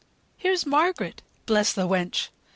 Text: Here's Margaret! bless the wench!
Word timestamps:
Here's 0.35 0.65
Margaret! 0.65 1.21
bless 1.45 1.71
the 1.73 1.87
wench! 1.87 2.29